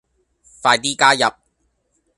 [0.63, 1.31] 快啲加入